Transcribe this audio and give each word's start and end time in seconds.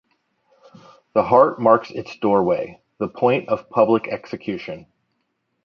The 1.13 1.21
heart 1.21 1.61
marks 1.61 1.91
its 1.91 2.17
doorway: 2.17 2.81
the 2.97 3.07
point 3.07 3.49
of 3.49 3.69
public 3.69 4.07
execution. 4.07 4.87